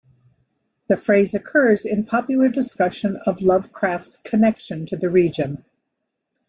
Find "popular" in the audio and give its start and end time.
2.07-2.49